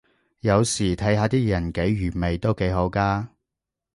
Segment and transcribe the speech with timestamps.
[0.39, 3.29] 有時睇下啲人幾愚昧都幾好咖